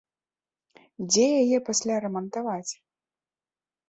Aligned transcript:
Дзе 1.09 1.25
яе 1.41 1.59
пасля 1.67 1.95
рамантаваць? 2.05 2.71